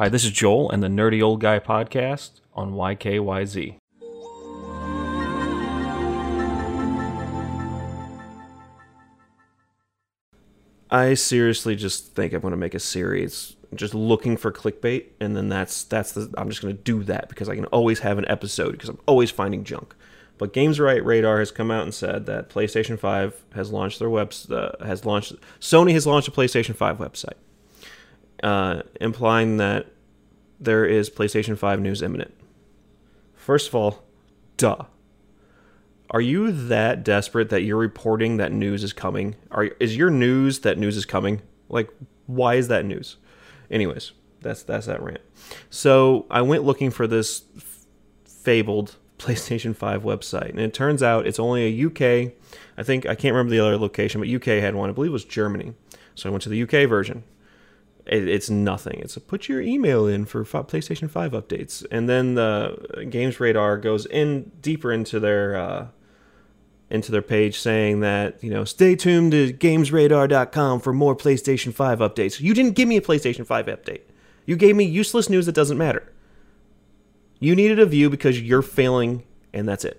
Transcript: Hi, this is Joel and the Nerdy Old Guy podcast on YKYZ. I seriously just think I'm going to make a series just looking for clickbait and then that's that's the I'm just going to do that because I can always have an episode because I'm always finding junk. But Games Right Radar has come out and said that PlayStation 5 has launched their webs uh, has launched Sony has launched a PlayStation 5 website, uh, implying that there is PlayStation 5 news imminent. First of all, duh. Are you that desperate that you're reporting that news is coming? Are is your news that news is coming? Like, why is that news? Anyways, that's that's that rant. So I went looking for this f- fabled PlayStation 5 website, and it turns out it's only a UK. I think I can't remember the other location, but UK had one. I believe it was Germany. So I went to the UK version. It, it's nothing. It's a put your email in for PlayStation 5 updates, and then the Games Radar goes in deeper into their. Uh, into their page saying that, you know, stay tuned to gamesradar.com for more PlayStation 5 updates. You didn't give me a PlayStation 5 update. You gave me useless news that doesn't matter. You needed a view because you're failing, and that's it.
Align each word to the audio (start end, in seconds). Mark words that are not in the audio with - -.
Hi, 0.00 0.08
this 0.08 0.24
is 0.24 0.30
Joel 0.30 0.70
and 0.70 0.82
the 0.82 0.88
Nerdy 0.88 1.22
Old 1.22 1.42
Guy 1.42 1.58
podcast 1.58 2.40
on 2.54 2.72
YKYZ. 2.72 3.76
I 10.90 11.12
seriously 11.12 11.76
just 11.76 12.14
think 12.14 12.32
I'm 12.32 12.40
going 12.40 12.52
to 12.52 12.56
make 12.56 12.72
a 12.72 12.80
series 12.80 13.56
just 13.74 13.92
looking 13.92 14.38
for 14.38 14.50
clickbait 14.50 15.08
and 15.20 15.36
then 15.36 15.50
that's 15.50 15.84
that's 15.84 16.12
the 16.12 16.32
I'm 16.38 16.48
just 16.48 16.62
going 16.62 16.74
to 16.74 16.82
do 16.82 17.04
that 17.04 17.28
because 17.28 17.50
I 17.50 17.54
can 17.54 17.66
always 17.66 17.98
have 17.98 18.16
an 18.16 18.24
episode 18.26 18.72
because 18.72 18.88
I'm 18.88 19.00
always 19.04 19.30
finding 19.30 19.64
junk. 19.64 19.94
But 20.38 20.54
Games 20.54 20.80
Right 20.80 21.04
Radar 21.04 21.40
has 21.40 21.50
come 21.50 21.70
out 21.70 21.82
and 21.82 21.92
said 21.92 22.24
that 22.24 22.48
PlayStation 22.48 22.98
5 22.98 23.44
has 23.54 23.70
launched 23.70 23.98
their 23.98 24.08
webs 24.08 24.50
uh, 24.50 24.76
has 24.82 25.04
launched 25.04 25.34
Sony 25.60 25.92
has 25.92 26.06
launched 26.06 26.28
a 26.28 26.30
PlayStation 26.30 26.74
5 26.74 26.96
website, 26.96 27.36
uh, 28.42 28.82
implying 29.00 29.56
that 29.58 29.86
there 30.58 30.84
is 30.84 31.10
PlayStation 31.10 31.56
5 31.56 31.80
news 31.80 32.02
imminent. 32.02 32.34
First 33.34 33.68
of 33.68 33.74
all, 33.74 34.04
duh. 34.56 34.84
Are 36.10 36.20
you 36.20 36.50
that 36.50 37.04
desperate 37.04 37.50
that 37.50 37.62
you're 37.62 37.78
reporting 37.78 38.36
that 38.38 38.52
news 38.52 38.82
is 38.82 38.92
coming? 38.92 39.36
Are 39.50 39.64
is 39.78 39.96
your 39.96 40.10
news 40.10 40.60
that 40.60 40.76
news 40.76 40.96
is 40.96 41.06
coming? 41.06 41.40
Like, 41.68 41.88
why 42.26 42.56
is 42.56 42.68
that 42.68 42.84
news? 42.84 43.16
Anyways, 43.70 44.12
that's 44.40 44.64
that's 44.64 44.86
that 44.86 45.00
rant. 45.02 45.20
So 45.70 46.26
I 46.28 46.42
went 46.42 46.64
looking 46.64 46.90
for 46.90 47.06
this 47.06 47.44
f- 47.56 47.86
fabled 48.24 48.96
PlayStation 49.18 49.76
5 49.76 50.02
website, 50.02 50.50
and 50.50 50.60
it 50.60 50.74
turns 50.74 51.02
out 51.02 51.26
it's 51.26 51.38
only 51.38 51.62
a 51.64 51.86
UK. 51.86 52.32
I 52.76 52.82
think 52.82 53.06
I 53.06 53.14
can't 53.14 53.34
remember 53.34 53.50
the 53.50 53.60
other 53.60 53.78
location, 53.78 54.20
but 54.20 54.28
UK 54.28 54.60
had 54.60 54.74
one. 54.74 54.90
I 54.90 54.92
believe 54.92 55.10
it 55.10 55.12
was 55.12 55.24
Germany. 55.24 55.74
So 56.16 56.28
I 56.28 56.32
went 56.32 56.42
to 56.42 56.48
the 56.48 56.62
UK 56.62 56.88
version. 56.88 57.22
It, 58.06 58.28
it's 58.28 58.50
nothing. 58.50 59.00
It's 59.00 59.16
a 59.16 59.20
put 59.20 59.48
your 59.48 59.60
email 59.60 60.06
in 60.06 60.24
for 60.24 60.44
PlayStation 60.44 61.10
5 61.10 61.32
updates, 61.32 61.84
and 61.90 62.08
then 62.08 62.34
the 62.34 63.06
Games 63.10 63.40
Radar 63.40 63.78
goes 63.78 64.06
in 64.06 64.50
deeper 64.60 64.92
into 64.92 65.20
their. 65.20 65.56
Uh, 65.56 65.86
into 66.90 67.12
their 67.12 67.22
page 67.22 67.56
saying 67.56 68.00
that, 68.00 68.42
you 68.42 68.50
know, 68.50 68.64
stay 68.64 68.96
tuned 68.96 69.30
to 69.30 69.52
gamesradar.com 69.52 70.80
for 70.80 70.92
more 70.92 71.14
PlayStation 71.16 71.72
5 71.72 72.00
updates. 72.00 72.40
You 72.40 72.52
didn't 72.52 72.74
give 72.74 72.88
me 72.88 72.96
a 72.96 73.00
PlayStation 73.00 73.46
5 73.46 73.66
update. 73.66 74.00
You 74.44 74.56
gave 74.56 74.74
me 74.74 74.84
useless 74.84 75.30
news 75.30 75.46
that 75.46 75.54
doesn't 75.54 75.78
matter. 75.78 76.12
You 77.38 77.56
needed 77.56 77.78
a 77.78 77.86
view 77.86 78.10
because 78.10 78.40
you're 78.40 78.60
failing, 78.60 79.22
and 79.52 79.68
that's 79.68 79.84
it. 79.84 79.98